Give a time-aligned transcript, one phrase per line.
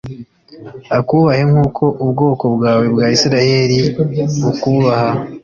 [0.97, 3.79] akubahe nk'uko ubwoko bwawe bwa isirayeli
[4.43, 5.09] bukubaha